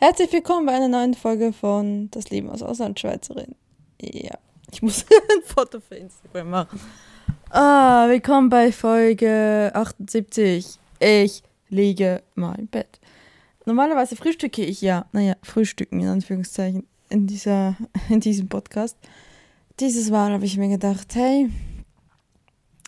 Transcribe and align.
Herzlich 0.00 0.32
willkommen 0.32 0.64
bei 0.64 0.74
einer 0.74 0.86
neuen 0.86 1.14
Folge 1.14 1.52
von 1.52 2.08
Das 2.12 2.30
Leben 2.30 2.50
als 2.50 2.62
Auslandschweizerin. 2.62 3.56
Ja, 4.00 4.38
ich 4.70 4.80
muss 4.80 5.04
ein 5.10 5.42
Foto 5.42 5.80
für 5.80 5.96
Instagram 5.96 6.50
machen. 6.50 6.80
Ah, 7.50 8.06
willkommen 8.08 8.48
bei 8.48 8.70
Folge 8.70 9.72
78. 9.74 10.78
Ich 11.00 11.42
liege 11.68 12.22
mal 12.36 12.56
im 12.60 12.68
Bett. 12.68 13.00
Normalerweise 13.66 14.14
frühstücke 14.14 14.64
ich 14.64 14.82
ja, 14.82 15.06
naja, 15.10 15.34
frühstücken 15.42 15.98
in 15.98 16.06
Anführungszeichen 16.06 16.86
in, 17.08 17.26
dieser, 17.26 17.76
in 18.08 18.20
diesem 18.20 18.48
Podcast. 18.48 18.96
Dieses 19.80 20.10
Mal 20.10 20.30
habe 20.30 20.44
ich 20.44 20.56
mir 20.56 20.68
gedacht, 20.68 21.12
hey, 21.16 21.50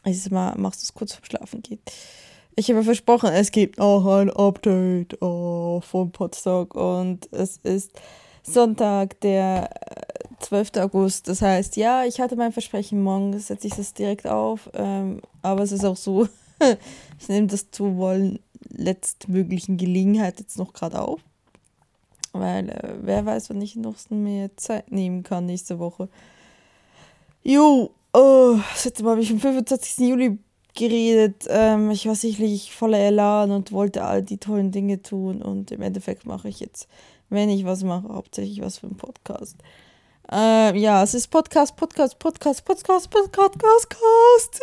dieses 0.07 0.31
Mal 0.31 0.57
machst 0.57 0.83
du 0.83 0.85
es 0.85 0.95
kurz 0.95 1.15
vorm 1.15 1.25
Schlafen 1.25 1.61
geht. 1.61 1.81
Ich 2.57 2.71
habe 2.71 2.83
versprochen, 2.83 3.31
es 3.33 3.53
gibt 3.53 3.81
auch 3.81 4.05
ein 4.07 4.31
Update 4.31 5.23
oh, 5.23 5.81
vom 5.81 6.11
Podstock 6.11 6.75
und 6.75 7.29
es 7.33 7.59
ist 7.59 7.93
Sonntag, 8.43 9.21
der 9.21 9.71
12. 10.41 10.71
Äh, 10.75 10.81
August. 10.81 11.29
Das 11.29 11.43
heißt, 11.43 11.77
ja, 11.77 12.05
ich 12.05 12.21
hatte 12.21 12.37
mein 12.37 12.53
Versprechen, 12.53 13.03
morgen 13.03 13.39
setze 13.39 13.69
ich 13.69 13.75
das 13.75 13.95
direkt 13.95 14.27
auf, 14.27 14.69
ähm, 14.75 15.21
aber 15.43 15.63
es 15.63 15.73
ist 15.73 15.85
auch 15.85 15.97
so, 15.97 16.29
ich 17.21 17.29
nehme 17.29 17.47
das 17.47 17.71
zu 17.71 17.97
wollen 17.97 18.41
letztmöglichen 18.69 19.77
Gelegenheit 19.77 20.41
jetzt 20.41 20.59
noch 20.59 20.73
gerade 20.73 21.01
auf, 21.01 21.21
weil 22.33 22.69
äh, 22.69 22.95
wer 23.03 23.25
weiß, 23.27 23.51
wann 23.51 23.63
ich 23.63 23.77
noch 23.77 23.97
mehr 24.11 24.57
Zeit 24.57 24.91
nehmen 24.91 25.23
kann 25.23 25.47
nächste 25.47 25.79
Woche. 25.79 26.09
Jo, 27.43 27.91
oh, 28.13 28.59
das 28.73 28.85
letzte 28.85 29.05
Mal 29.05 29.13
habe 29.13 29.23
ich 29.23 29.31
am 29.31 29.41
25. 29.41 30.09
Juli 30.09 30.39
geredet. 30.75 31.47
Ähm, 31.49 31.91
ich 31.91 32.07
war 32.07 32.15
sicherlich 32.15 32.75
voller 32.75 32.99
Elan 32.99 33.51
und 33.51 33.73
wollte 33.73 34.05
all 34.05 34.23
die 34.23 34.39
tollen 34.39 34.73
Dinge 34.73 35.03
tun. 35.03 35.43
Und 35.43 35.71
im 35.71 35.83
Endeffekt 35.83 36.27
mache 36.27 36.49
ich 36.49 36.61
jetzt, 36.61 36.89
wenn 37.29 37.49
ich 37.49 37.65
was 37.65 37.83
mache, 37.83 38.09
hauptsächlich 38.09 38.61
was 38.61 38.79
für 38.79 38.87
einen 38.87 38.97
Podcast. 38.97 39.57
Ähm, 40.33 40.77
ja, 40.77 41.03
es 41.03 41.15
ist 41.15 41.29
Podcast, 41.29 41.77
Podcast, 41.77 42.19
Podcast, 42.19 42.65
Podcast, 42.65 43.11
Podcast, 43.11 43.59
Podcast, 43.59 44.61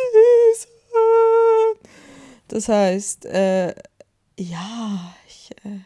Das 2.48 2.68
heißt, 2.68 3.26
äh, 3.26 3.74
ja, 4.38 5.14
ich, 5.26 5.50
äh, 5.64 5.80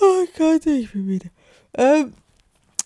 oh 0.00 0.24
Gott, 0.36 0.66
ich 0.66 0.92
bin 0.92 1.08
wieder. 1.08 1.30
Ähm, 1.74 2.14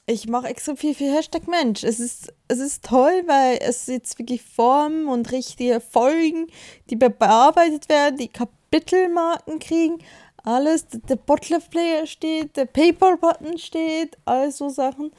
ich 0.07 0.27
mache 0.27 0.49
extra 0.49 0.75
viel 0.75 0.95
für 0.95 1.13
Hashtag 1.13 1.47
Mensch. 1.49 1.85
Es 1.85 2.01
ist, 2.01 2.33
es 2.53 2.61
ist 2.61 2.85
toll, 2.85 3.23
weil 3.27 3.59
es 3.63 3.87
jetzt 3.87 4.19
wirklich 4.19 4.43
Formen 4.43 5.09
und 5.09 5.33
richtige 5.33 5.81
Folgen, 5.81 6.49
die 6.91 6.97
bearbeitet 6.97 7.89
werden, 7.89 8.19
die 8.19 8.29
Kapitelmarken 8.29 9.59
kriegen, 9.59 9.99
alles, 10.45 10.87
der 10.89 11.17
Botlef 11.17 11.71
Player 11.71 12.07
steht, 12.07 12.57
der 12.57 12.67
Paper-Button 12.67 13.59
steht, 13.59 14.19
all 14.25 14.51
so 14.53 14.69
Sachen. 14.69 15.13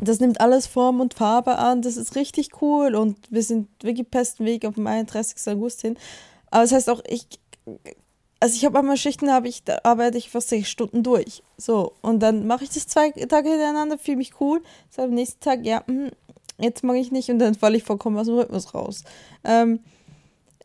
Das 0.00 0.18
nimmt 0.18 0.40
alles 0.40 0.66
Form 0.66 1.00
und 1.00 1.14
Farbe 1.14 1.58
an, 1.58 1.82
das 1.82 1.96
ist 1.96 2.16
richtig 2.16 2.60
cool 2.60 2.96
und 2.96 3.18
wir 3.30 3.42
sind 3.42 3.68
wirklich 3.82 4.08
besten 4.08 4.44
Weg 4.44 4.64
auf 4.64 4.74
dem 4.74 4.86
31. 4.86 5.36
August 5.52 5.82
hin. 5.82 5.96
Aber 6.50 6.62
das 6.62 6.72
heißt 6.72 6.90
auch, 6.90 7.02
ich 7.06 7.28
also 8.42 8.56
ich 8.56 8.64
habe 8.64 8.80
einmal 8.80 8.96
Schichten, 8.96 9.30
habe 9.30 9.46
ich, 9.46 9.62
da 9.62 9.78
arbeite 9.84 10.18
ich 10.18 10.28
fast 10.28 10.48
sechs 10.48 10.68
Stunden 10.68 11.04
durch. 11.04 11.44
So, 11.56 11.92
und 12.02 12.18
dann 12.18 12.44
mache 12.48 12.64
ich 12.64 12.70
das 12.70 12.88
zwei 12.88 13.12
Tage 13.12 13.50
hintereinander, 13.50 13.98
fühle 13.98 14.16
mich 14.16 14.40
cool. 14.40 14.60
So, 14.90 15.02
am 15.02 15.10
nächsten 15.10 15.38
Tag, 15.38 15.64
ja, 15.64 15.84
mh, 15.86 16.10
jetzt 16.62 16.84
mag 16.84 16.96
ich 16.96 17.12
nicht 17.12 17.30
und 17.30 17.38
dann 17.38 17.54
falle 17.54 17.76
ich 17.76 17.84
vollkommen 17.84 18.16
aus 18.18 18.26
dem 18.26 18.36
Rhythmus 18.36 18.74
raus. 18.74 19.04
Ähm, 19.44 19.80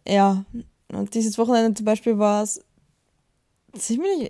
ja, 0.07 0.45
und 0.89 1.13
dieses 1.13 1.37
Wochenende 1.37 1.73
zum 1.73 1.85
Beispiel 1.85 2.17
war 2.17 2.43
es 2.43 2.61
ziemlich, 3.77 4.29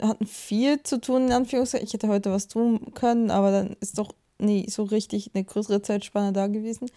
hatten 0.00 0.26
viel 0.26 0.82
zu 0.82 1.00
tun, 1.00 1.26
in 1.26 1.32
Anführungszeichen. 1.32 1.86
Ich 1.86 1.92
hätte 1.94 2.08
heute 2.08 2.30
was 2.30 2.48
tun 2.48 2.92
können, 2.94 3.30
aber 3.30 3.50
dann 3.50 3.76
ist 3.80 3.98
doch 3.98 4.12
nie 4.38 4.68
so 4.68 4.84
richtig 4.84 5.30
eine 5.34 5.44
größere 5.44 5.82
Zeitspanne 5.82 6.32
da 6.32 6.46
gewesen. 6.46 6.90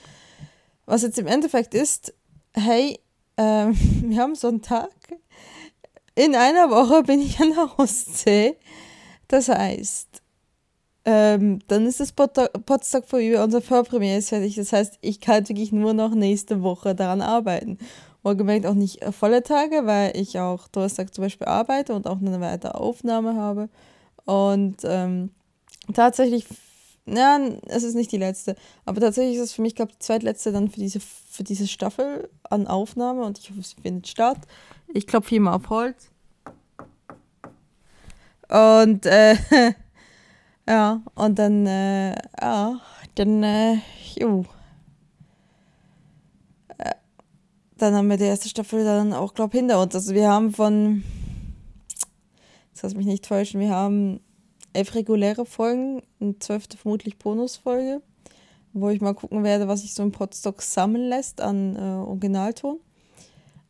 Was 0.85 1.01
jetzt 1.01 1.19
im 1.19 1.27
Endeffekt 1.27 1.73
ist, 1.73 2.13
hey, 2.53 2.99
ähm, 3.37 3.75
wir 4.03 4.21
haben 4.21 4.35
Sonntag, 4.35 4.89
in 6.15 6.35
einer 6.35 6.69
Woche 6.69 7.03
bin 7.03 7.21
ich 7.21 7.39
an 7.39 7.53
der 7.53 7.79
Ostsee. 7.79 8.57
Das 9.27 9.49
heißt, 9.49 10.21
ähm, 11.09 11.59
dann 11.69 11.85
ist 11.85 12.01
das 12.01 12.11
Potsdam 12.11 13.03
vorüber, 13.05 13.41
unsere 13.41 13.63
Vorpremiere 13.63 14.17
ist 14.17 14.27
fertig. 14.27 14.55
Das 14.55 14.73
heißt, 14.73 14.97
ich 14.99 15.21
kann 15.21 15.47
wirklich 15.47 15.71
nur 15.71 15.93
noch 15.93 16.13
nächste 16.13 16.61
Woche 16.63 16.95
daran 16.95 17.21
arbeiten. 17.21 17.77
Wohlgemerkt 18.23 18.65
auch 18.65 18.73
nicht 18.73 19.05
volle 19.17 19.41
Tage, 19.41 19.85
weil 19.85 20.17
ich 20.17 20.37
auch 20.37 20.67
Donnerstag 20.67 21.13
zum 21.13 21.23
Beispiel 21.23 21.47
arbeite 21.47 21.93
und 21.93 22.07
auch 22.07 22.17
eine 22.17 22.41
weitere 22.41 22.73
Aufnahme 22.73 23.37
habe. 23.37 23.69
Und 24.25 24.79
ähm, 24.83 25.29
tatsächlich, 25.93 26.45
ja, 27.05 27.39
es 27.67 27.83
ist 27.83 27.95
nicht 27.95 28.11
die 28.11 28.17
letzte, 28.17 28.57
aber 28.83 28.99
tatsächlich 28.99 29.37
ist 29.37 29.43
es 29.43 29.53
für 29.53 29.61
mich, 29.61 29.75
glaube 29.75 29.91
ich, 29.91 29.99
die 29.99 30.05
zweitletzte 30.05 30.51
dann 30.51 30.69
für 30.69 30.81
diese, 30.81 30.99
für 30.99 31.45
diese 31.45 31.69
Staffel 31.69 32.29
an 32.43 32.67
Aufnahme 32.67 33.23
und 33.23 33.39
ich 33.39 33.49
hoffe, 33.49 33.61
sie 33.61 33.81
findet 33.81 34.09
statt. 34.09 34.39
Ich 34.93 35.07
klopfe 35.07 35.29
hier 35.29 35.39
mal 35.39 35.55
auf 35.55 35.69
Holz. 35.69 36.09
Und 38.49 39.05
äh, 39.05 39.37
ja, 40.67 41.01
und 41.15 41.39
dann, 41.39 41.65
äh, 41.65 42.15
ja, 42.41 42.81
dann, 43.15 43.43
äh, 43.43 43.77
jo. 44.15 44.45
Äh, 46.77 46.93
dann 47.77 47.95
haben 47.95 48.09
wir 48.09 48.17
die 48.17 48.25
erste 48.25 48.49
Staffel 48.49 48.83
dann 48.83 49.13
auch, 49.13 49.33
glaube 49.33 49.55
ich, 49.55 49.59
hinter 49.59 49.81
uns. 49.81 49.95
Also 49.95 50.13
wir 50.13 50.29
haben 50.29 50.51
von, 50.53 51.03
das 52.73 52.83
lass 52.83 52.95
mich 52.95 53.05
nicht 53.05 53.25
täuschen, 53.25 53.61
wir 53.61 53.69
haben 53.69 54.19
elf 54.73 54.93
reguläre 54.93 55.45
Folgen, 55.45 56.01
eine 56.19 56.37
zwölfte 56.39 56.77
vermutlich 56.77 57.17
Bonusfolge, 57.17 58.01
wo 58.73 58.89
ich 58.89 58.99
mal 58.99 59.15
gucken 59.15 59.43
werde, 59.43 59.67
was 59.67 59.81
sich 59.81 59.93
so 59.93 60.03
im 60.03 60.11
Podstock 60.11 60.61
sammeln 60.61 61.07
lässt 61.07 61.39
an 61.39 61.75
äh, 61.75 61.79
Originalton. 61.79 62.79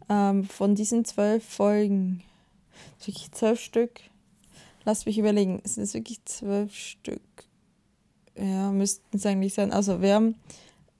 Ähm, 0.09 0.45
von 0.45 0.73
diesen 0.73 1.05
zwölf 1.05 1.43
Folgen, 1.45 2.23
wirklich 2.99 3.31
zwölf 3.31 3.59
Stück, 3.59 4.01
Lass 4.87 5.05
mich 5.05 5.17
überlegen, 5.17 5.59
es 5.65 5.75
sind 5.75 5.93
wirklich 5.93 6.23
zwölf 6.23 6.73
Stück. 6.73 7.19
Ja, 8.37 8.71
müssten 8.71 9.17
es 9.17 9.25
eigentlich 9.25 9.53
sein. 9.53 9.73
Also 9.73 10.01
wir 10.01 10.13
haben, 10.13 10.35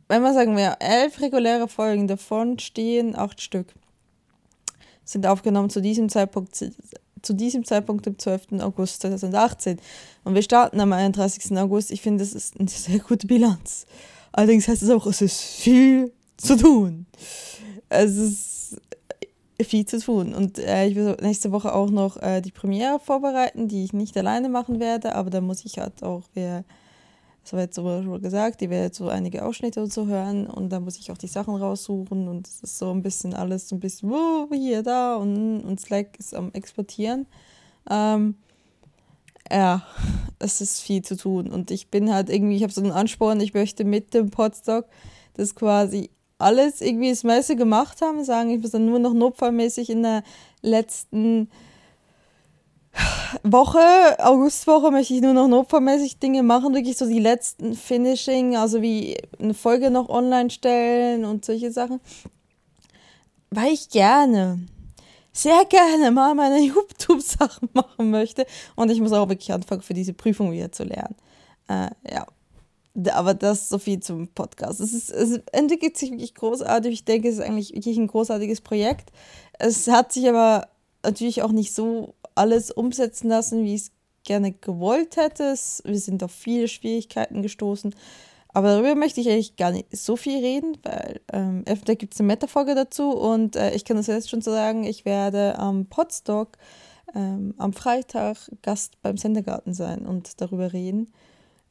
wenn 0.10 0.22
wir 0.24 0.34
sagen, 0.34 0.58
wir 0.58 0.72
haben 0.72 0.82
elf 0.82 1.22
reguläre 1.22 1.70
Folgen, 1.70 2.06
davon 2.06 2.60
stehen 2.60 3.16
acht 3.16 3.40
Stück. 3.40 3.74
Sind 5.06 5.26
aufgenommen 5.26 5.70
zu 5.70 5.80
diesem 5.80 6.10
Zeitpunkt, 6.10 6.54
zu 6.54 7.34
diesem 7.34 7.64
Zeitpunkt 7.64 8.06
am 8.10 8.20
12. 8.20 8.60
August 8.60 9.04
2018. 9.04 9.80
Und 10.26 10.36
wir 10.36 10.44
starten 10.44 10.82
am 10.82 10.92
31. 10.92 11.58
August. 11.58 11.90
Ich 11.90 12.02
finde, 12.02 12.26
das 12.26 12.34
ist 12.34 12.60
eine 12.60 12.68
sehr 12.68 13.00
gute 13.00 13.26
Bilanz. 13.26 13.86
Allerdings 14.34 14.68
heißt 14.68 14.84
es 14.84 14.90
auch, 14.90 15.06
es 15.06 15.22
ist 15.22 15.40
viel 15.40 16.12
zu 16.36 16.58
tun. 16.58 17.06
Es 17.88 18.18
ist 18.18 18.57
viel 19.64 19.86
zu 19.86 20.00
tun. 20.00 20.34
Und 20.34 20.60
äh, 20.60 20.88
ich 20.88 20.96
will 20.96 21.18
nächste 21.22 21.52
Woche 21.52 21.74
auch 21.74 21.90
noch 21.90 22.18
äh, 22.22 22.42
die 22.42 22.52
Premiere 22.52 23.00
vorbereiten, 23.00 23.68
die 23.68 23.84
ich 23.84 23.94
nicht 23.94 24.16
alleine 24.18 24.50
machen 24.50 24.80
werde, 24.80 25.16
aber 25.16 25.30
da 25.30 25.42
muss 25.42 25.66
ich 25.66 25.80
halt 25.80 26.04
auch, 26.04 26.24
wer, 26.34 26.64
das 27.44 27.54
war 27.54 27.62
jetzt 27.62 27.76
so 27.76 28.20
gesagt, 28.22 28.62
die 28.62 28.70
werde 28.70 28.94
so 28.94 29.10
einige 29.10 29.44
Ausschnitte 29.44 29.82
und 29.82 29.92
so 29.92 30.06
hören 30.06 30.48
und 30.48 30.70
da 30.70 30.80
muss 30.80 30.98
ich 30.98 31.12
auch 31.12 31.18
die 31.18 31.28
Sachen 31.28 31.56
raussuchen 31.56 32.28
und 32.28 32.48
es 32.48 32.62
ist 32.62 32.78
so 32.78 32.92
ein 32.92 33.02
bisschen 33.02 33.34
alles 33.34 33.68
so 33.68 33.76
ein 33.76 33.80
bisschen 33.80 34.12
wo, 34.12 34.48
hier, 34.54 34.84
da 34.84 35.16
und, 35.16 35.62
und 35.62 35.80
Slack 35.80 36.20
ist 36.20 36.36
am 36.36 36.52
Exportieren. 36.54 37.26
Ähm, 37.90 38.36
ja, 39.50 39.88
es 40.40 40.62
ist 40.62 40.82
viel 40.82 41.02
zu 41.02 41.16
tun 41.16 41.48
und 41.48 41.72
ich 41.72 41.90
bin 41.90 42.14
halt 42.14 42.30
irgendwie, 42.30 42.58
ich 42.58 42.64
habe 42.64 42.74
so 42.74 42.82
einen 42.82 42.92
Ansporn, 42.92 43.40
ich 43.40 43.54
möchte 43.54 43.86
mit 43.86 44.14
dem 44.14 44.30
Podstock 44.30 44.86
das 45.34 45.56
quasi 45.56 46.10
alles 46.38 46.82
irgendwie 46.82 47.10
das 47.10 47.24
meiste 47.24 47.56
gemacht 47.56 48.02
haben, 48.02 48.24
sagen, 48.24 48.50
ich 48.50 48.62
muss 48.62 48.72
dann 48.72 48.86
nur 48.86 49.00
noch 49.00 49.14
notfallmäßig 49.14 49.90
in 49.90 50.04
der 50.04 50.24
letzten 50.62 51.50
Woche, 53.44 53.80
Augustwoche, 54.20 54.92
möchte 54.92 55.14
ich 55.14 55.22
nur 55.22 55.34
noch 55.34 55.48
notfallmäßig 55.48 56.20
Dinge 56.20 56.44
machen, 56.44 56.74
wirklich 56.74 56.98
so 56.98 57.06
die 57.08 57.20
letzten 57.20 57.76
Finishing, 57.76 58.56
also 58.56 58.82
wie 58.82 59.18
eine 59.40 59.54
Folge 59.54 59.92
noch 59.92 60.10
online 60.10 60.50
stellen 60.50 61.26
und 61.26 61.46
solche 61.46 61.72
Sachen. 61.72 62.00
Weil 63.50 63.74
ich 63.74 63.90
gerne, 63.90 64.60
sehr 65.32 65.66
gerne 65.66 66.12
mal 66.12 66.34
meine 66.36 66.60
YouTube-Sachen 66.64 67.70
machen 67.74 68.10
möchte. 68.10 68.46
Und 68.76 68.90
ich 68.90 69.00
muss 69.00 69.14
auch 69.14 69.30
wirklich 69.30 69.54
anfangen, 69.54 69.82
für 69.82 69.94
diese 69.94 70.14
Prüfung 70.14 70.52
wieder 70.52 70.72
zu 70.72 70.84
lernen. 70.84 71.16
Äh, 71.68 71.90
ja, 72.12 72.26
aber 73.12 73.34
das 73.34 73.70
so 73.70 73.78
viel 73.78 74.00
zum 74.00 74.28
Podcast. 74.30 74.80
Es, 74.80 74.94
ist, 74.94 75.10
es 75.12 75.40
entwickelt 75.52 75.98
sich 75.98 76.12
wirklich 76.12 76.36
großartig. 76.36 76.94
Ich 76.94 77.06
denke, 77.06 77.28
es 77.28 77.36
ist 77.36 77.42
eigentlich 77.42 77.74
wirklich 77.74 77.98
ein 77.98 78.08
großartiges 78.08 78.62
Projekt. 78.62 79.12
Es 79.60 79.88
hat 79.88 80.12
sich 80.12 80.28
aber 80.28 80.68
natürlich 81.04 81.42
auch 81.44 81.52
nicht 81.52 81.74
so 81.74 82.16
alles 82.36 82.72
umsetzen 82.72 83.30
lassen, 83.30 83.64
wie 83.64 83.76
ich 83.76 83.82
es 83.82 83.92
gerne 84.24 84.52
gewollt 84.52 85.18
hätte. 85.18 85.56
Wir 85.84 86.00
sind 86.00 86.24
auf 86.24 86.32
viele 86.32 86.68
Schwierigkeiten 86.68 87.42
gestoßen. 87.42 87.94
Aber 88.54 88.70
darüber 88.70 88.96
möchte 88.96 89.22
ich 89.22 89.30
eigentlich 89.30 89.56
gar 89.56 89.72
nicht 89.72 89.96
so 89.96 90.16
viel 90.16 90.40
reden, 90.44 90.78
weil 90.84 91.22
ähm, 91.32 91.64
da 91.86 91.94
gibt 91.94 92.14
es 92.14 92.20
eine 92.20 92.28
Metafolge 92.28 92.74
dazu 92.74 93.12
und 93.12 93.56
äh, 93.56 93.76
ich 93.76 93.86
kann 93.86 93.98
das 93.98 94.08
jetzt 94.08 94.32
schon 94.32 94.42
so 94.42 94.52
sagen, 94.52 94.84
ich 94.84 95.06
werde 95.06 95.60
am 95.60 95.86
Podstock 95.86 96.58
ähm, 97.14 97.54
am 97.58 97.74
Freitag 97.74 98.38
Gast 98.64 99.02
beim 99.02 99.18
Sendergarten 99.18 99.74
sein 99.74 100.06
und 100.06 100.42
darüber 100.42 100.74
reden. 100.74 101.12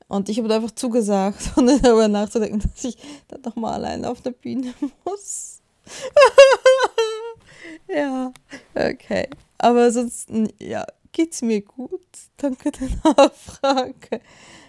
Und 0.08 0.29
ich 0.29 0.38
habe 0.38 0.55
einfach 0.55 0.70
zugesagt, 0.70 1.53
ohne 1.56 1.81
darüber 1.81 2.08
nachzudenken, 2.08 2.61
dass 2.61 2.85
ich 2.85 2.97
dann 3.29 3.41
nochmal 3.43 3.75
allein 3.75 4.05
auf 4.05 4.20
der 4.20 4.31
Bühne 4.31 4.73
muss. 5.05 5.61
ja, 7.88 8.32
okay. 8.75 9.29
Aber 9.58 9.91
sonst, 9.91 10.29
ja, 10.61 10.87
geht's 11.12 11.43
mir 11.43 11.62
gut. 11.62 12.00
Danke 12.37 12.73
der 12.73 12.88
Nachfrage. 13.05 14.20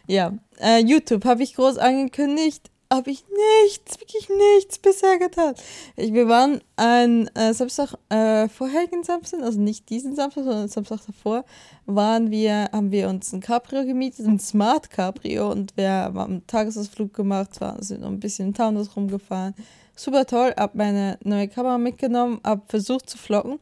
Ja, 0.07 0.34
äh, 0.60 0.80
YouTube 0.80 1.25
habe 1.25 1.44
ich 1.44 1.56
groß 1.56 1.78
angekündigt 1.78 2.72
habe 2.92 3.12
ich 3.12 3.24
nichts, 3.63 4.00
wirklich 4.00 4.30
nichts 4.30 4.80
bisher 4.80 5.19
getan. 5.19 5.56
Ich, 5.95 6.13
wir 6.13 6.28
waren 6.28 6.62
ein 6.78 7.28
äh, 7.36 7.54
Samstag, 7.54 7.95
äh, 8.10 8.48
vorherigen 8.48 9.04
Samstag, 9.04 9.42
also 9.42 9.60
nicht 9.60 9.89
diesen 9.89 10.16
Samstag, 10.16 10.44
sondern 10.45 10.68
Samstag 10.69 11.00
davor, 11.06 11.44
waren 11.86 12.31
wir, 12.31 12.69
haben 12.72 12.92
wir 12.92 13.10
uns 13.10 13.34
ein 13.34 13.42
Cabrio 13.42 13.86
gemietet, 13.86 14.25
ein 14.25 14.39
Smart 14.39 14.89
Cabrio 14.89 15.51
und 15.51 15.75
wir 15.75 15.89
haben 15.89 16.18
einen 16.19 16.48
Tagesausflug 16.48 17.13
gemacht, 17.13 17.60
waren, 17.60 17.81
sind 17.81 18.01
noch 18.01 18.10
ein 18.10 18.19
bisschen 18.19 18.50
im 18.50 18.54
Taunus 18.54 18.95
rumgefahren. 18.95 19.54
Super 19.95 20.25
toll, 20.25 20.54
hab 20.56 20.75
meine 20.75 21.18
neue 21.24 21.48
Kamera 21.48 21.78
mitgenommen, 21.78 22.39
hab 22.44 22.69
versucht 22.69 23.10
zu 23.10 23.18
vloggen. 23.18 23.60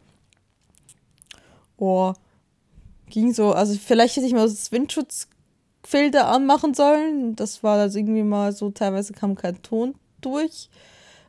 Oh, 1.77 2.13
ging 3.09 3.33
so, 3.33 3.53
also 3.53 3.77
vielleicht 3.77 4.17
hätte 4.17 4.27
ich 4.27 4.33
mal 4.33 4.47
das 4.47 4.71
Windschutz 4.71 5.27
Filter 5.85 6.27
anmachen 6.27 6.73
sollen. 6.73 7.35
Das 7.35 7.63
war 7.63 7.79
also 7.79 7.99
irgendwie 7.99 8.23
mal 8.23 8.51
so, 8.51 8.71
teilweise 8.71 9.13
kam 9.13 9.35
kein 9.35 9.61
Ton 9.61 9.95
durch. 10.21 10.69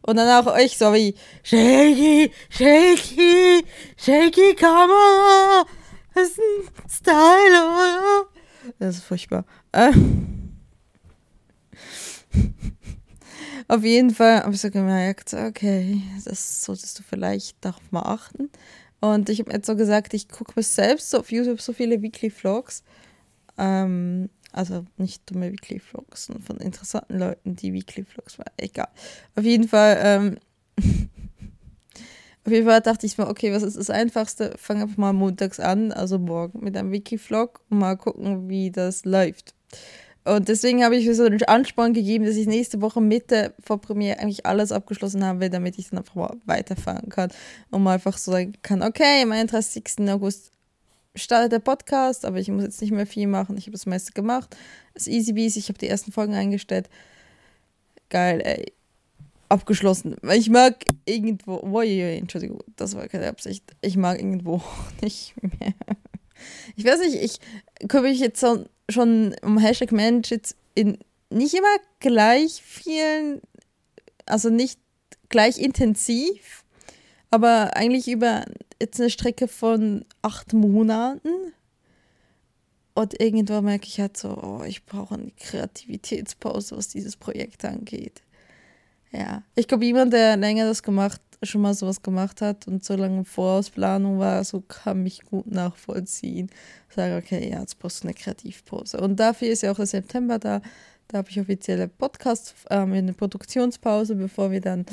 Und 0.02 0.16
dann 0.16 0.46
auch 0.46 0.52
euch 0.52 0.78
so 0.78 0.92
wie 0.94 1.14
Shaky, 1.42 2.30
Shaky, 2.48 3.64
Shaky 3.96 4.54
Kamera. 4.54 5.64
Das 6.14 6.28
ist 6.28 6.38
ein 6.38 6.88
Style, 6.88 7.66
oder? 7.66 8.26
Das 8.78 8.96
ist 8.96 9.04
furchtbar. 9.04 9.44
Äh. 9.72 9.92
Auf 13.68 13.82
jeden 13.82 14.10
Fall 14.10 14.44
habe 14.44 14.54
ich 14.54 14.60
so 14.60 14.70
gemerkt, 14.70 15.34
okay, 15.34 16.00
das 16.24 16.64
solltest 16.64 16.98
du 16.98 17.02
vielleicht 17.02 17.56
darauf 17.64 17.82
mal 17.90 18.02
achten. 18.02 18.48
Und 19.00 19.28
ich 19.28 19.40
habe 19.40 19.52
jetzt 19.52 19.66
so 19.66 19.74
gesagt, 19.74 20.14
ich 20.14 20.28
gucke 20.28 20.52
mir 20.54 20.62
selbst 20.62 21.14
auf 21.14 21.32
YouTube 21.32 21.60
so 21.60 21.72
viele 21.72 22.00
Weekly 22.00 22.30
Vlogs. 22.30 22.84
Ähm, 23.58 24.30
also 24.56 24.84
nicht 24.96 25.30
dumme 25.30 25.52
Weekly 25.52 25.78
Vlogs, 25.78 26.26
sondern 26.26 26.44
von 26.44 26.56
interessanten 26.58 27.18
Leuten, 27.18 27.56
die 27.56 27.72
Weekly 27.72 28.04
Vlogs 28.04 28.38
waren. 28.38 28.52
Egal. 28.56 28.88
Auf 29.34 29.44
jeden 29.44 29.68
Fall, 29.68 29.98
ähm, 30.02 30.38
auf 32.44 32.52
jeden 32.52 32.66
Fall 32.66 32.80
dachte 32.80 33.06
ich 33.06 33.18
mir, 33.18 33.28
okay, 33.28 33.52
was 33.52 33.62
ist 33.62 33.76
das 33.76 33.90
Einfachste? 33.90 34.54
Fang 34.56 34.82
einfach 34.82 34.96
mal 34.96 35.12
montags 35.12 35.60
an, 35.60 35.92
also 35.92 36.18
morgen, 36.18 36.64
mit 36.64 36.76
einem 36.76 36.92
Wiki-Vlog 36.92 37.60
und 37.68 37.78
mal 37.78 37.96
gucken, 37.96 38.48
wie 38.48 38.70
das 38.70 39.04
läuft. 39.04 39.54
Und 40.24 40.48
deswegen 40.48 40.82
habe 40.82 40.96
ich 40.96 41.06
mir 41.06 41.14
so 41.14 41.24
einen 41.24 41.40
Ansporn 41.44 41.92
gegeben, 41.92 42.24
dass 42.24 42.34
ich 42.34 42.48
nächste 42.48 42.80
Woche 42.80 43.00
Mitte 43.00 43.54
vor 43.62 43.80
Premiere 43.80 44.18
eigentlich 44.18 44.44
alles 44.44 44.72
abgeschlossen 44.72 45.24
habe, 45.24 45.50
damit 45.50 45.78
ich 45.78 45.90
dann 45.90 46.00
einfach 46.00 46.16
mal 46.16 46.36
weiterfahren 46.46 47.10
kann 47.10 47.30
und 47.70 47.84
mal 47.84 47.94
einfach 47.94 48.18
so 48.18 48.32
sagen 48.32 48.54
kann, 48.62 48.82
okay, 48.82 49.22
am 49.22 49.30
31. 49.30 49.84
August 50.08 50.50
startet 51.16 51.52
der 51.52 51.58
Podcast, 51.58 52.24
aber 52.24 52.38
ich 52.38 52.48
muss 52.48 52.62
jetzt 52.62 52.80
nicht 52.80 52.92
mehr 52.92 53.06
viel 53.06 53.26
machen. 53.26 53.56
Ich 53.56 53.64
habe 53.64 53.72
das 53.72 53.86
meiste 53.86 54.12
gemacht. 54.12 54.56
Es 54.94 55.06
ist 55.06 55.12
easy 55.12 55.32
beasy. 55.32 55.58
Ich 55.58 55.68
habe 55.68 55.78
die 55.78 55.88
ersten 55.88 56.12
Folgen 56.12 56.34
eingestellt. 56.34 56.88
Geil, 58.08 58.40
ey. 58.44 58.72
Abgeschlossen. 59.48 60.16
Ich 60.32 60.50
mag 60.50 60.84
irgendwo. 61.04 61.60
Oh, 61.62 61.80
Entschuldigung, 61.80 62.60
das 62.76 62.96
war 62.96 63.06
keine 63.08 63.28
Absicht. 63.28 63.64
Ich 63.80 63.96
mag 63.96 64.18
irgendwo 64.18 64.62
nicht 65.02 65.34
mehr. 65.40 65.74
Ich 66.76 66.84
weiß 66.84 67.00
nicht, 67.00 67.14
ich 67.14 67.88
kümmere 67.88 68.10
mich 68.10 68.20
jetzt 68.20 68.44
schon 68.88 69.34
um 69.42 69.58
Hashtag 69.58 69.92
Mensch 69.92 70.30
jetzt 70.30 70.56
in 70.74 70.98
nicht 71.30 71.54
immer 71.54 71.76
gleich 72.00 72.62
vielen, 72.62 73.40
also 74.26 74.50
nicht 74.50 74.78
gleich 75.28 75.58
intensiv, 75.58 76.64
aber 77.30 77.76
eigentlich 77.76 78.08
über 78.08 78.44
jetzt 78.80 79.00
eine 79.00 79.10
Strecke 79.10 79.48
von 79.48 80.04
acht 80.22 80.52
Monaten. 80.52 81.52
Und 82.94 83.20
irgendwann 83.20 83.64
merke 83.64 83.86
ich 83.86 84.00
halt 84.00 84.16
so, 84.16 84.30
oh, 84.30 84.62
ich 84.66 84.86
brauche 84.86 85.14
eine 85.14 85.30
Kreativitätspause, 85.32 86.76
was 86.76 86.88
dieses 86.88 87.16
Projekt 87.16 87.64
angeht. 87.64 88.22
Ja, 89.12 89.42
ich 89.54 89.68
glaube, 89.68 89.84
jemand, 89.84 90.12
der 90.12 90.36
länger 90.36 90.66
das 90.66 90.82
gemacht, 90.82 91.20
schon 91.42 91.60
mal 91.60 91.74
sowas 91.74 92.02
gemacht 92.02 92.40
hat 92.40 92.66
und 92.66 92.84
so 92.84 92.96
lange 92.96 93.24
Vorausplanung 93.24 94.18
war, 94.18 94.42
so 94.44 94.62
kann 94.62 95.02
mich 95.02 95.22
gut 95.24 95.46
nachvollziehen. 95.46 96.50
Sage, 96.88 97.16
okay, 97.16 97.50
ja, 97.50 97.60
jetzt 97.60 97.78
brauchst 97.78 98.02
du 98.02 98.08
eine 98.08 98.14
Kreativpause. 98.14 98.98
Und 98.98 99.20
dafür 99.20 99.48
ist 99.48 99.62
ja 99.62 99.72
auch 99.72 99.76
der 99.76 99.86
September 99.86 100.38
da. 100.38 100.62
Da 101.08 101.18
habe 101.18 101.30
ich 101.30 101.38
offizielle 101.38 101.88
Podcast, 101.88 102.54
äh, 102.68 102.76
eine 102.76 103.12
Produktionspause, 103.12 104.16
bevor 104.16 104.50
wir 104.50 104.60
dann 104.60 104.86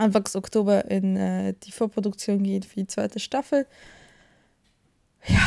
Anfang 0.00 0.24
Oktober 0.34 0.90
in 0.90 1.16
äh, 1.16 1.54
die 1.62 1.72
Vorproduktion 1.72 2.42
geht 2.42 2.64
für 2.64 2.76
die 2.76 2.86
zweite 2.86 3.20
Staffel. 3.20 3.66
Ja. 5.26 5.38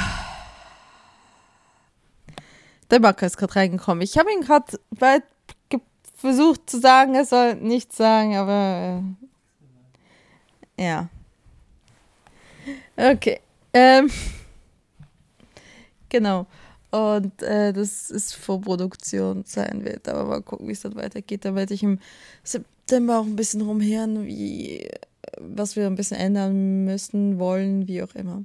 Der 2.92 3.00
Marker 3.00 3.26
ist 3.26 3.38
gerade 3.38 3.56
reingekommen. 3.56 4.04
Ich 4.04 4.18
habe 4.18 4.32
ihn 4.32 4.42
gerade 4.42 4.80
bald 4.92 5.24
versucht 6.16 6.70
zu 6.70 6.80
sagen, 6.80 7.16
er 7.16 7.26
soll 7.26 7.56
nichts 7.56 7.98
sagen, 7.98 8.36
aber 8.36 9.04
äh, 10.78 10.84
ja. 10.84 11.10
Okay. 12.96 13.42
Ähm, 13.74 14.10
genau. 16.10 16.46
Und 16.92 17.42
äh, 17.42 17.74
das 17.74 18.12
ist 18.12 18.36
Vorproduktion 18.36 19.44
sein 19.46 19.84
wird. 19.84 20.08
Aber 20.08 20.26
mal 20.26 20.42
gucken, 20.44 20.68
wie 20.68 20.74
es 20.74 20.82
dann 20.82 20.96
weitergeht. 20.96 21.44
Da 21.44 21.56
werde 21.56 21.74
ich 21.74 21.82
im 21.82 21.98
September 22.86 23.20
auch 23.20 23.26
ein 23.26 23.38
bisschen 23.38 23.62
rumhören, 23.62 24.26
wie, 24.28 24.90
was 25.40 25.78
wir 25.78 25.88
ein 25.88 25.96
bisschen 25.96 26.18
ändern 26.18 26.84
müssen, 26.84 27.40
wollen, 27.40 27.88
wie 27.88 28.04
auch 28.04 28.14
immer. 28.14 28.44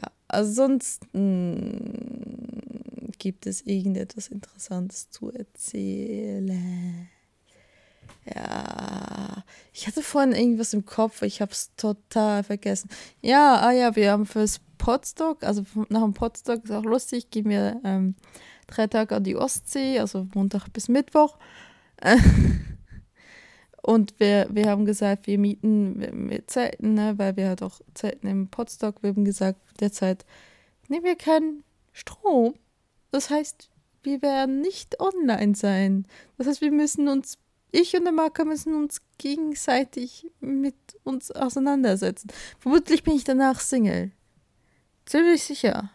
Ja, 0.00 0.08
ansonsten 0.28 1.50
gibt 3.18 3.46
es 3.46 3.62
irgendetwas 3.62 4.28
Interessantes 4.28 5.10
zu 5.10 5.32
erzählen. 5.32 7.08
Ja, 8.32 9.42
ich 9.72 9.88
hatte 9.88 10.02
vorhin 10.02 10.32
irgendwas 10.32 10.72
im 10.72 10.86
Kopf, 10.86 11.22
ich 11.22 11.40
habe 11.40 11.50
es 11.50 11.74
total 11.76 12.44
vergessen. 12.44 12.88
Ja, 13.20 13.56
ah 13.56 13.72
ja, 13.72 13.96
wir 13.96 14.12
haben 14.12 14.26
fürs 14.26 14.60
Podstock, 14.78 15.42
also 15.42 15.64
nach 15.88 16.02
dem 16.02 16.14
Podstock 16.14 16.62
ist 16.64 16.70
auch 16.70 16.84
lustig, 16.84 17.30
gehen 17.30 17.48
wir 17.48 17.80
ähm, 17.84 18.14
drei 18.68 18.86
Tage 18.86 19.16
an 19.16 19.24
die 19.24 19.34
Ostsee, 19.36 19.98
also 19.98 20.28
Montag 20.34 20.68
bis 20.72 20.88
Mittwoch. 20.88 21.36
Und 23.84 24.18
wir, 24.18 24.48
wir 24.50 24.70
haben 24.70 24.86
gesagt, 24.86 25.26
wir 25.26 25.38
mieten 25.38 26.30
wir 26.30 26.46
Zelten, 26.46 26.94
ne, 26.94 27.18
weil 27.18 27.36
wir 27.36 27.48
halt 27.48 27.62
auch 27.62 27.82
Zelten 27.92 28.26
im 28.26 28.48
Podstock. 28.48 29.02
Wir 29.02 29.10
haben 29.10 29.26
gesagt, 29.26 29.60
derzeit 29.78 30.24
nehmen 30.88 31.04
wir 31.04 31.16
keinen 31.16 31.64
Strom. 31.92 32.54
Das 33.10 33.28
heißt, 33.28 33.68
wir 34.02 34.22
werden 34.22 34.62
nicht 34.62 35.00
online 35.00 35.54
sein. 35.54 36.06
Das 36.38 36.46
heißt, 36.46 36.62
wir 36.62 36.70
müssen 36.72 37.08
uns, 37.08 37.36
ich 37.72 37.94
und 37.94 38.04
der 38.04 38.14
Marker 38.14 38.46
müssen 38.46 38.74
uns 38.74 39.02
gegenseitig 39.18 40.30
mit 40.40 40.76
uns 41.02 41.30
auseinandersetzen. 41.30 42.28
Vermutlich 42.60 43.02
bin 43.02 43.16
ich 43.16 43.24
danach 43.24 43.60
Single. 43.60 44.12
Ziemlich 45.04 45.44
sicher. 45.44 45.90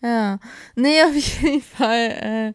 Ja. 0.00 0.40
Nee, 0.76 1.02
auf 1.02 1.14
jeden 1.42 1.60
Fall. 1.60 2.54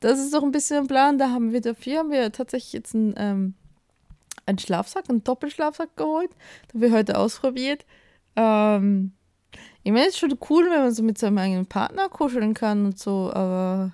das 0.00 0.18
ist 0.18 0.34
doch 0.34 0.42
ein 0.42 0.50
bisschen 0.50 0.78
ein 0.78 0.86
Plan. 0.88 1.18
Da 1.18 1.30
haben 1.30 1.52
wir 1.52 1.60
dafür 1.60 2.00
haben 2.00 2.10
wir 2.10 2.32
tatsächlich 2.32 2.72
jetzt 2.72 2.94
ein 2.94 3.14
ähm, 3.16 3.54
einen 4.46 4.58
Schlafsack, 4.58 5.08
einen 5.08 5.24
Doppelschlafsack 5.24 5.96
geholt. 5.96 6.30
Das 6.66 6.74
haben 6.74 6.80
wir 6.80 6.92
heute 6.92 7.18
ausprobiert. 7.18 7.84
Ähm, 8.36 9.12
ich 9.82 9.92
meine, 9.92 10.06
es 10.06 10.14
ist 10.14 10.18
schon 10.18 10.38
cool, 10.50 10.64
wenn 10.70 10.80
man 10.80 10.92
so 10.92 11.02
mit 11.02 11.18
seinem 11.18 11.38
eigenen 11.38 11.66
Partner 11.66 12.08
kuscheln 12.08 12.54
kann 12.54 12.86
und 12.86 12.98
so, 12.98 13.32
aber 13.32 13.92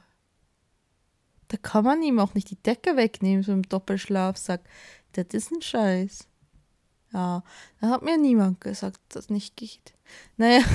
da 1.48 1.56
kann 1.56 1.84
man 1.84 2.02
ihm 2.02 2.18
auch 2.18 2.34
nicht 2.34 2.50
die 2.50 2.62
Decke 2.62 2.96
wegnehmen, 2.96 3.42
so 3.42 3.52
im 3.52 3.62
Doppelschlafsack. 3.62 4.60
Das 5.12 5.26
ist 5.32 5.50
ein 5.50 5.62
Scheiß. 5.62 6.28
Ja, 7.12 7.42
da 7.80 7.88
hat 7.88 8.02
mir 8.02 8.18
niemand 8.18 8.60
gesagt, 8.60 9.00
dass 9.08 9.24
das 9.24 9.30
nicht 9.30 9.56
geht. 9.56 9.94
Naja. 10.36 10.60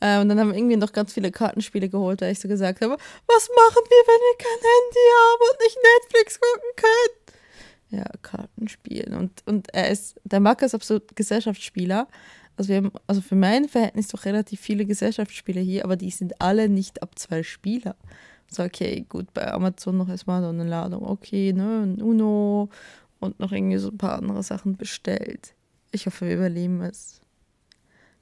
Äh, 0.00 0.18
und 0.20 0.28
dann 0.28 0.40
haben 0.40 0.50
wir 0.50 0.56
irgendwie 0.56 0.74
noch 0.74 0.90
ganz 0.90 1.12
viele 1.12 1.30
Kartenspiele 1.30 1.88
geholt, 1.88 2.22
weil 2.22 2.32
ich 2.32 2.40
so 2.40 2.48
gesagt 2.48 2.80
habe, 2.80 2.94
was 2.94 3.48
machen 3.48 3.84
wir, 3.88 4.02
wenn 4.04 4.20
wir 4.20 4.36
kein 4.36 4.58
Handy 4.58 5.06
haben 5.14 5.42
und 5.48 5.60
nicht 5.60 5.78
Netflix 5.80 6.40
gucken 6.40 6.70
können? 6.74 7.21
Ja, 7.92 8.06
Kartenspielen. 8.22 9.14
Und, 9.14 9.42
und 9.46 9.72
er 9.74 9.90
ist, 9.90 10.18
der 10.24 10.40
Marc 10.40 10.62
ist 10.62 10.74
absolut 10.74 11.14
Gesellschaftsspieler. 11.14 12.08
Also 12.56 12.70
wir 12.70 12.76
haben, 12.76 12.90
also 13.06 13.20
für 13.20 13.34
mein 13.34 13.68
Verhältnis 13.68 14.08
doch 14.08 14.24
relativ 14.24 14.60
viele 14.60 14.86
Gesellschaftsspiele 14.86 15.60
hier, 15.60 15.84
aber 15.84 15.96
die 15.96 16.10
sind 16.10 16.40
alle 16.40 16.70
nicht 16.70 17.02
ab 17.02 17.18
zwei 17.18 17.42
Spieler. 17.42 17.94
So, 18.50 18.62
okay, 18.62 19.04
gut, 19.08 19.32
bei 19.34 19.52
Amazon 19.52 19.98
noch 19.98 20.08
erstmal 20.08 20.42
eine 20.42 20.64
Ladung, 20.64 21.04
okay, 21.04 21.52
ne, 21.52 21.82
ein 21.84 22.00
Uno 22.02 22.70
und 23.20 23.38
noch 23.40 23.52
irgendwie 23.52 23.78
so 23.78 23.88
ein 23.88 23.98
paar 23.98 24.16
andere 24.16 24.42
Sachen 24.42 24.76
bestellt. 24.76 25.54
Ich 25.90 26.06
hoffe, 26.06 26.26
wir 26.26 26.36
überleben 26.36 26.80
es. 26.80 27.20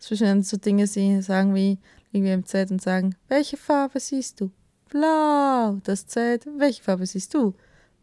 Zwischen 0.01 0.27
dann 0.27 0.43
so 0.43 0.57
Dinge 0.57 0.89
sehen, 0.89 1.23
sagen 1.23 1.55
wie, 1.55 1.79
irgendwie 2.11 2.33
im 2.33 2.45
Zelt 2.45 2.73
und 2.73 2.83
sagen, 2.83 3.15
welche 3.29 3.57
Farbe 3.57 4.01
siehst 4.01 4.41
du? 4.41 4.51
Blau, 4.89 5.79
das 5.85 6.07
Zelt. 6.07 6.47
Welche 6.59 6.83
Farbe 6.83 7.07
siehst 7.07 7.35
du? 7.35 7.55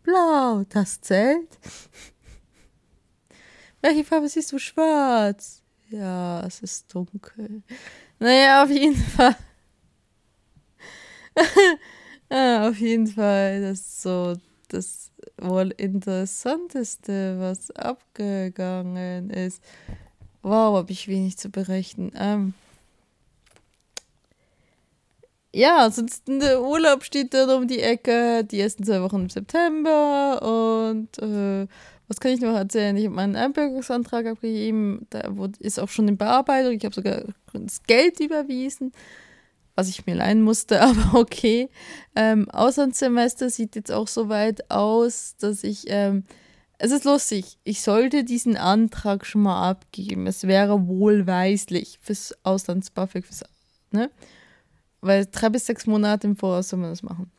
Blau, 0.08 0.64
das 0.70 1.02
Zelt. 1.02 1.60
welche 3.82 4.06
Farbe 4.06 4.30
siehst 4.30 4.54
du? 4.54 4.58
Schwarz. 4.58 5.62
Ja, 5.90 6.46
es 6.48 6.62
ist 6.62 6.96
dunkel. 6.96 7.62
Naja, 8.18 8.64
auf 8.64 8.70
jeden 8.70 8.96
Fall. 8.96 9.36
ja, 12.32 12.70
auf 12.70 12.78
jeden 12.78 13.08
Fall, 13.08 13.60
das 13.60 13.80
ist 13.80 14.02
so 14.02 14.38
das 14.70 15.12
wohl 15.40 15.74
Interessanteste, 15.76 17.38
was 17.42 17.70
abgegangen 17.72 19.30
ist. 19.30 19.62
Wow, 20.42 20.78
habe 20.78 20.92
ich 20.94 21.10
wenig 21.10 21.38
zu 21.38 21.50
berichten. 21.50 22.14
Ähm, 22.16 22.54
ja, 25.58 25.86
ansonsten 25.86 26.40
der 26.40 26.62
Urlaub 26.62 27.04
steht 27.04 27.34
dann 27.34 27.50
um 27.50 27.68
die 27.68 27.82
Ecke, 27.82 28.44
die 28.44 28.60
ersten 28.60 28.84
zwei 28.84 29.02
Wochen 29.02 29.22
im 29.22 29.30
September 29.30 30.42
und 30.42 31.18
äh, 31.20 31.68
was 32.08 32.20
kann 32.20 32.32
ich 32.32 32.42
noch 32.42 32.56
erzählen? 32.56 32.96
Ich 32.96 33.06
habe 33.06 33.16
meinen 33.16 33.36
Einbürgerungsantrag 33.36 34.28
abgegeben, 34.28 35.08
da 35.10 35.30
ist 35.60 35.80
auch 35.80 35.90
schon 35.90 36.08
in 36.08 36.18
Bearbeitung, 36.18 36.74
ich 36.74 36.86
habe 36.86 36.96
sogar 36.96 37.24
das 37.54 37.84
Geld 37.84 38.20
überwiesen 38.20 38.92
was 39.78 39.90
ich 39.90 40.08
mir 40.08 40.16
leihen 40.16 40.42
musste, 40.42 40.82
aber 40.82 41.20
okay. 41.20 41.70
Ähm, 42.16 42.50
Auslandssemester 42.50 43.50
sieht 43.50 43.76
jetzt 43.76 43.92
auch 43.92 44.08
so 44.08 44.28
weit 44.28 44.70
aus, 44.70 45.36
dass 45.40 45.64
ich. 45.64 45.86
Ähm, 45.88 46.26
es 46.80 46.92
ist 46.92 47.06
lustig, 47.06 47.58
ich 47.64 47.82
sollte 47.82 48.24
diesen 48.24 48.56
Antrag 48.56 49.26
schon 49.26 49.42
mal 49.42 49.68
abgeben. 49.68 50.28
Es 50.28 50.44
wäre 50.44 50.88
wohlweislich 50.88 51.98
fürs 52.04 52.36
Auslands-BAföG, 52.44 53.24
ne? 53.90 54.12
Weil 55.02 55.28
drei 55.32 55.50
bis 55.50 55.66
sechs 55.66 55.86
Monate 55.86 56.28
im 56.28 56.36
Voraus 56.36 56.70
soll 56.70 56.80
man 56.80 56.90
das 56.90 57.04
machen. 57.04 57.32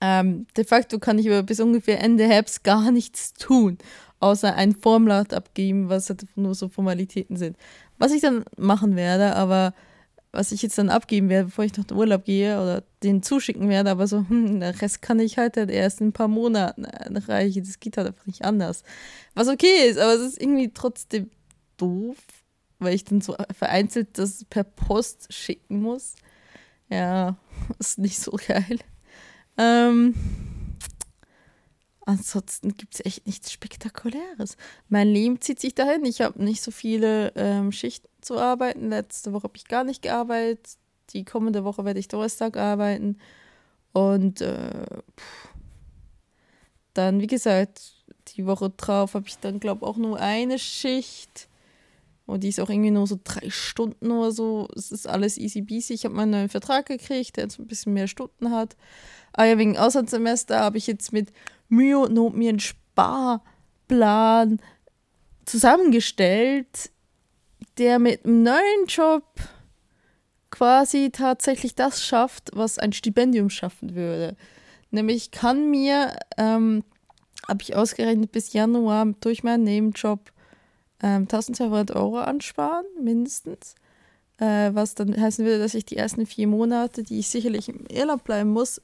Ähm, 0.00 0.46
de 0.56 0.64
facto 0.64 0.98
kann 0.98 1.18
ich 1.18 1.26
aber 1.28 1.42
bis 1.42 1.60
ungefähr 1.60 2.02
Ende 2.02 2.24
Herbst 2.24 2.64
gar 2.64 2.90
nichts 2.90 3.34
tun, 3.34 3.76
außer 4.18 4.54
ein 4.54 4.74
Formular 4.74 5.26
abgeben, 5.32 5.88
was 5.88 6.08
halt 6.08 6.24
nur 6.36 6.54
so 6.54 6.68
Formalitäten 6.68 7.36
sind. 7.36 7.56
Was 7.98 8.12
ich 8.12 8.22
dann 8.22 8.44
machen 8.56 8.96
werde, 8.96 9.36
aber 9.36 9.74
was 10.32 10.52
ich 10.52 10.62
jetzt 10.62 10.78
dann 10.78 10.90
abgeben 10.90 11.28
werde, 11.28 11.46
bevor 11.46 11.64
ich 11.64 11.76
noch 11.76 11.90
in 11.90 11.96
Urlaub 11.96 12.24
gehe 12.24 12.60
oder 12.62 12.82
den 13.02 13.22
zuschicken 13.22 13.68
werde, 13.68 13.90
aber 13.90 14.06
so, 14.06 14.24
hm, 14.28 14.60
der 14.60 14.80
Rest 14.80 15.02
kann 15.02 15.18
ich 15.18 15.38
halt 15.38 15.56
erst 15.56 16.00
in 16.00 16.08
ein 16.08 16.12
paar 16.12 16.28
Monaten 16.28 16.84
erreichen. 16.84 17.64
Das 17.64 17.80
geht 17.80 17.96
halt 17.96 18.06
einfach 18.06 18.26
nicht 18.26 18.44
anders. 18.44 18.84
Was 19.34 19.48
okay 19.48 19.88
ist, 19.88 19.98
aber 19.98 20.14
es 20.14 20.20
ist 20.20 20.40
irgendwie 20.40 20.70
trotzdem 20.72 21.30
doof, 21.76 22.16
weil 22.78 22.94
ich 22.94 23.04
dann 23.04 23.20
so 23.20 23.36
vereinzelt 23.56 24.18
das 24.18 24.44
per 24.48 24.64
Post 24.64 25.32
schicken 25.32 25.82
muss. 25.82 26.14
Ja, 26.90 27.36
ist 27.78 27.98
nicht 27.98 28.18
so 28.18 28.32
geil. 28.32 28.78
Ähm, 29.56 30.14
ansonsten 32.04 32.76
gibt 32.76 32.94
es 32.94 33.04
echt 33.04 33.26
nichts 33.26 33.52
Spektakuläres. 33.52 34.56
Mein 34.88 35.08
Leben 35.08 35.40
zieht 35.40 35.60
sich 35.60 35.74
dahin. 35.74 36.04
Ich 36.04 36.20
habe 36.20 36.42
nicht 36.42 36.62
so 36.62 36.70
viele 36.70 37.32
ähm, 37.36 37.72
Schichten 37.72 38.08
zu 38.20 38.38
arbeiten. 38.38 38.90
Letzte 38.90 39.32
Woche 39.32 39.44
habe 39.44 39.56
ich 39.56 39.66
gar 39.66 39.84
nicht 39.84 40.02
gearbeitet. 40.02 40.76
Die 41.10 41.24
kommende 41.24 41.64
Woche 41.64 41.84
werde 41.84 42.00
ich 42.00 42.08
Donnerstag 42.08 42.56
arbeiten. 42.56 43.18
Und 43.92 44.40
äh, 44.40 44.86
dann, 46.94 47.20
wie 47.20 47.26
gesagt, 47.26 47.94
die 48.36 48.46
Woche 48.46 48.70
drauf 48.70 49.14
habe 49.14 49.26
ich 49.26 49.38
dann, 49.38 49.60
glaube 49.60 49.80
ich, 49.84 49.86
auch 49.88 49.96
nur 49.96 50.18
eine 50.18 50.58
Schicht. 50.58 51.48
Und 52.30 52.44
die 52.44 52.48
ist 52.48 52.60
auch 52.60 52.70
irgendwie 52.70 52.90
nur 52.90 53.06
so 53.06 53.18
drei 53.22 53.50
Stunden 53.50 54.10
oder 54.10 54.30
so. 54.30 54.68
Es 54.76 54.92
ist 54.92 55.08
alles 55.08 55.36
easy 55.36 55.62
peasy. 55.62 55.94
Ich 55.94 56.04
habe 56.04 56.14
meinen 56.14 56.30
neuen 56.30 56.48
Vertrag 56.48 56.86
gekriegt, 56.86 57.36
der 57.36 57.44
jetzt 57.44 57.58
ein 57.58 57.66
bisschen 57.66 57.92
mehr 57.92 58.06
Stunden 58.06 58.52
hat. 58.52 58.76
Aber 59.32 59.46
ja, 59.46 59.58
wegen 59.58 59.76
Auslandssemester 59.76 60.60
habe 60.60 60.78
ich 60.78 60.86
jetzt 60.86 61.12
mit 61.12 61.32
Mühe 61.68 61.98
und 61.98 62.14
Not 62.14 62.34
mir 62.34 62.50
einen 62.50 62.60
Sparplan 62.60 64.60
zusammengestellt, 65.44 66.90
der 67.78 67.98
mit 67.98 68.24
einem 68.24 68.42
neuen 68.42 68.86
Job 68.86 69.24
quasi 70.50 71.10
tatsächlich 71.12 71.74
das 71.74 72.04
schafft, 72.04 72.50
was 72.52 72.78
ein 72.78 72.92
Stipendium 72.92 73.50
schaffen 73.50 73.94
würde. 73.94 74.36
Nämlich 74.90 75.30
kann 75.30 75.70
mir, 75.70 76.16
ähm, 76.36 76.84
habe 77.48 77.62
ich 77.62 77.74
ausgerechnet, 77.74 78.32
bis 78.32 78.52
Januar 78.52 79.06
durch 79.20 79.42
meinen 79.42 79.64
Nebenjob 79.64 80.32
ähm, 81.02 81.22
1200 81.22 81.92
Euro 81.92 82.18
ansparen, 82.18 82.84
mindestens. 83.00 83.74
Äh, 84.38 84.74
was 84.74 84.94
dann 84.94 85.20
heißen 85.20 85.44
würde, 85.44 85.58
dass 85.58 85.74
ich 85.74 85.84
die 85.84 85.96
ersten 85.96 86.24
vier 86.26 86.46
Monate, 86.46 87.02
die 87.02 87.18
ich 87.18 87.28
sicherlich 87.28 87.68
im 87.68 87.84
Irland 87.86 88.24
bleiben 88.24 88.50
muss, 88.50 88.80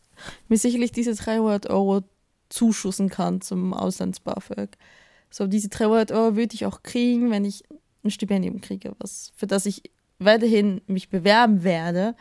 mir 0.48 0.58
sicherlich 0.58 0.92
diese 0.92 1.14
300 1.14 1.70
Euro 1.70 2.02
zuschussen 2.48 3.08
kann 3.08 3.40
zum 3.40 3.72
Auslands-BAföG. 3.72 4.76
So, 5.30 5.46
diese 5.46 5.68
300 5.68 6.12
Euro 6.12 6.36
würde 6.36 6.54
ich 6.54 6.66
auch 6.66 6.82
kriegen, 6.82 7.30
wenn 7.30 7.44
ich 7.44 7.64
ein 8.04 8.10
Stipendium 8.10 8.60
kriege, 8.60 8.94
was, 8.98 9.32
für 9.36 9.46
das 9.46 9.66
ich 9.66 9.82
weiterhin 10.18 10.80
mich 10.86 11.08
bewerben 11.08 11.64
werde, 11.64 12.14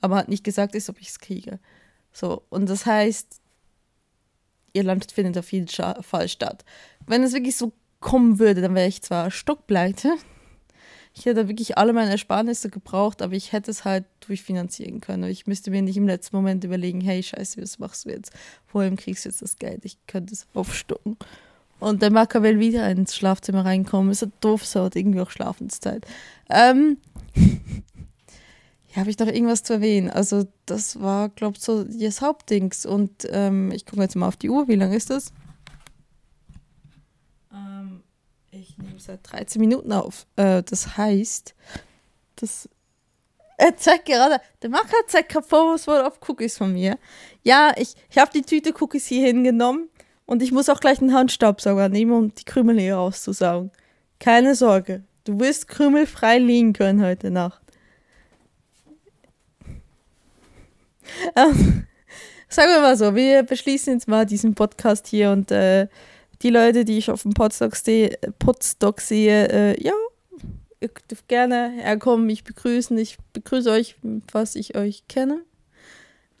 aber 0.00 0.16
hat 0.16 0.28
nicht 0.28 0.44
gesagt 0.44 0.74
ist, 0.74 0.88
ob 0.88 1.00
ich 1.00 1.08
es 1.08 1.18
kriege. 1.18 1.58
So, 2.12 2.42
und 2.48 2.68
das 2.68 2.86
heißt, 2.86 3.40
Irland 4.72 5.10
findet 5.10 5.38
auf 5.38 5.52
jeden 5.52 5.68
Fall 5.68 6.28
statt. 6.28 6.64
Wenn 7.06 7.22
es 7.22 7.32
wirklich 7.32 7.56
so 7.56 7.72
kommen 8.00 8.38
würde, 8.38 8.60
dann 8.60 8.74
wäre 8.74 8.88
ich 8.88 9.02
zwar 9.02 9.30
stockpleite, 9.30 10.16
ich 11.18 11.24
hätte 11.24 11.48
wirklich 11.48 11.78
alle 11.78 11.94
meine 11.94 12.10
Ersparnisse 12.10 12.68
gebraucht, 12.68 13.22
aber 13.22 13.32
ich 13.32 13.52
hätte 13.52 13.70
es 13.70 13.86
halt 13.86 14.04
durchfinanzieren 14.20 15.00
können. 15.00 15.24
Ich 15.24 15.46
müsste 15.46 15.70
mir 15.70 15.80
nicht 15.80 15.96
im 15.96 16.06
letzten 16.06 16.36
Moment 16.36 16.62
überlegen, 16.62 17.00
hey, 17.00 17.22
scheiße, 17.22 17.60
was 17.62 17.78
machst 17.78 18.04
du 18.04 18.10
jetzt? 18.10 18.32
Woher 18.70 18.94
kriegst 18.96 19.24
du 19.24 19.30
jetzt 19.30 19.40
das 19.40 19.56
Geld? 19.56 19.86
Ich 19.86 19.96
könnte 20.06 20.34
es 20.34 20.46
aufstocken. 20.52 21.16
Und 21.80 22.02
der 22.02 22.10
Macker 22.10 22.42
will 22.42 22.58
wieder 22.58 22.90
ins 22.90 23.16
Schlafzimmer 23.16 23.64
reinkommen. 23.64 24.12
Ist 24.12 24.22
ja 24.22 24.28
doof, 24.40 24.66
so 24.66 24.84
hat 24.84 24.96
irgendwie 24.96 25.20
auch 25.20 25.30
Schlafenszeit. 25.30 26.06
Ähm, 26.50 26.98
ja, 28.94 28.96
habe 28.96 29.08
ich 29.08 29.18
noch 29.18 29.26
irgendwas 29.26 29.62
zu 29.62 29.72
erwähnen? 29.72 30.10
Also, 30.10 30.46
das 30.66 31.00
war, 31.00 31.30
glaube 31.30 31.56
ich, 31.56 31.62
so 31.62 31.84
das 31.84 32.20
Hauptdings. 32.20 32.84
Und 32.84 33.26
ähm, 33.30 33.72
ich 33.72 33.86
gucke 33.86 34.02
jetzt 34.02 34.16
mal 34.16 34.28
auf 34.28 34.36
die 34.36 34.50
Uhr. 34.50 34.68
Wie 34.68 34.74
lange 34.74 34.96
ist 34.96 35.08
das? 35.08 35.32
Ich 38.96 39.06
nehme 39.08 39.18
seit 39.18 39.32
13 39.32 39.60
Minuten 39.60 39.92
auf. 39.92 40.26
Äh, 40.36 40.62
das 40.62 40.96
heißt, 40.96 41.54
das. 42.36 42.68
Er 43.58 43.74
zeigt 43.76 44.04
gerade, 44.04 44.38
der 44.60 44.68
Macher 44.68 44.96
zeigt 45.06 45.30
gerade 45.30 45.46
vorwurfsvoll 45.46 46.02
auf 46.02 46.18
Cookies 46.28 46.58
von 46.58 46.74
mir. 46.74 46.98
Ja, 47.42 47.72
ich, 47.76 47.94
ich 48.10 48.18
habe 48.18 48.30
die 48.30 48.42
Tüte 48.42 48.74
Cookies 48.78 49.06
hier 49.06 49.26
hingenommen 49.26 49.88
und 50.26 50.42
ich 50.42 50.52
muss 50.52 50.68
auch 50.68 50.78
gleich 50.78 51.00
einen 51.00 51.14
Handstaubsauger 51.14 51.88
nehmen, 51.88 52.12
um 52.12 52.34
die 52.34 52.44
Krümel 52.44 52.78
hier 52.78 52.96
rauszusaugen. 52.96 53.70
Keine 54.20 54.54
Sorge, 54.54 55.04
du 55.24 55.40
wirst 55.40 55.68
krümelfrei 55.68 56.38
liegen 56.38 56.74
können 56.74 57.02
heute 57.02 57.30
Nacht. 57.30 57.62
Ähm, 61.36 61.86
sagen 62.48 62.72
wir 62.72 62.80
mal 62.80 62.96
so, 62.96 63.14
wir 63.14 63.44
beschließen 63.44 63.92
jetzt 63.92 64.08
mal 64.08 64.26
diesen 64.26 64.56
Podcast 64.56 65.06
hier 65.06 65.30
und 65.30 65.52
äh, 65.52 65.86
die 66.42 66.50
Leute, 66.50 66.84
die 66.84 66.98
ich 66.98 67.10
auf 67.10 67.22
dem 67.22 67.32
Podstock 67.32 67.76
sehe, 67.76 68.18
Podstock 68.38 69.00
sehe 69.00 69.48
äh, 69.48 69.82
ja, 69.82 69.92
ihr 70.80 70.90
dürft 71.10 71.28
gerne 71.28 71.70
herkommen, 71.70 72.26
mich 72.26 72.44
begrüßen. 72.44 72.96
Ich 72.98 73.18
begrüße 73.32 73.70
euch, 73.70 73.96
falls 74.30 74.54
ich 74.54 74.76
euch 74.76 75.06
kenne. 75.08 75.42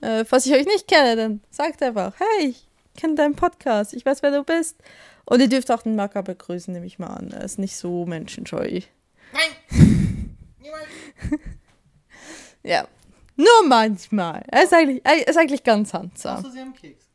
Äh, 0.00 0.24
falls 0.24 0.46
ich 0.46 0.52
euch 0.52 0.66
nicht 0.66 0.88
kenne, 0.88 1.16
dann 1.16 1.40
sagt 1.50 1.82
einfach, 1.82 2.14
hey, 2.18 2.48
ich 2.48 2.68
kenne 2.96 3.14
deinen 3.14 3.34
Podcast, 3.34 3.94
ich 3.94 4.04
weiß, 4.04 4.22
wer 4.22 4.30
du 4.30 4.44
bist. 4.44 4.76
Und 5.24 5.40
ihr 5.40 5.48
dürft 5.48 5.70
auch 5.70 5.82
den 5.82 5.96
Macker 5.96 6.22
begrüßen, 6.22 6.72
nehme 6.72 6.86
ich 6.86 6.98
mal 6.98 7.08
an. 7.08 7.32
Er 7.32 7.42
ist 7.42 7.58
nicht 7.58 7.76
so 7.76 8.06
menschenscheu. 8.06 8.80
Nein! 9.32 9.50
Niemals! 10.60 10.86
ja. 12.62 12.86
Nur 13.34 13.68
manchmal. 13.68 14.44
Er 14.48 14.62
ist 14.62 14.72
eigentlich, 14.72 15.02
er 15.04 15.26
ist 15.26 15.36
eigentlich 15.36 15.62
ganz 15.62 15.92
handsam. 15.92 16.38
Außer 16.38 16.52
sie 16.52 16.60
haben 16.60 16.72
Keks. 16.74 17.05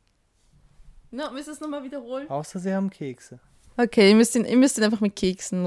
No, 1.11 1.23
willst 1.33 1.47
du 1.49 1.51
es 1.51 1.59
nochmal 1.59 1.83
wiederholen? 1.83 2.29
Außer 2.29 2.59
sie 2.59 2.73
haben 2.73 2.89
Kekse. 2.89 3.39
Okay, 3.77 4.09
ihr 4.09 4.15
müsst 4.15 4.35
ihn, 4.35 4.45
ihr 4.45 4.57
müsst 4.57 4.77
ihn 4.77 4.83
einfach 4.83 5.01
mit 5.01 5.15
Keksen 5.15 5.65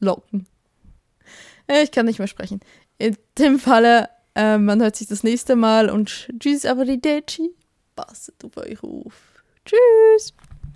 locken. 0.00 0.46
Ich 1.82 1.90
kann 1.90 2.06
nicht 2.06 2.18
mehr 2.18 2.28
sprechen. 2.28 2.60
In 2.98 3.16
dem 3.38 3.58
Falle, 3.58 4.08
äh, 4.34 4.56
man 4.56 4.80
hört 4.80 4.96
sich 4.96 5.06
das 5.06 5.22
nächste 5.22 5.56
Mal 5.56 5.90
und 5.90 6.28
tschüss, 6.38 6.64
aber 6.64 6.84
die 6.84 7.00
Deci. 7.00 7.50
Passet 7.94 8.44
auf 8.44 8.56
euch 8.56 8.82
auf. 8.82 9.42
Tschüss. 9.64 10.32